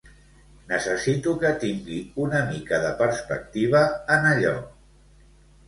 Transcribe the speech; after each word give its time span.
Necessito 0.71 1.33
que 1.43 1.51
tingui 1.65 1.99
una 2.25 2.41
mica 2.49 2.81
de 2.87 2.95
perspectiva 3.03 3.85
en 4.19 4.29
allò. 4.33 4.59